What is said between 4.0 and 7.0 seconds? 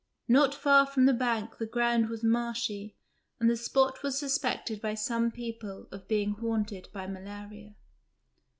was suspected by some people of being haunted